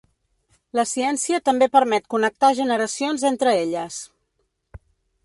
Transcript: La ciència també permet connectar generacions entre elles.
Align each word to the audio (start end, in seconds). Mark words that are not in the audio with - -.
La 0.77 0.85
ciència 0.91 1.41
també 1.49 1.67
permet 1.75 2.07
connectar 2.13 2.51
generacions 2.61 3.27
entre 3.33 3.55
elles. 3.67 4.01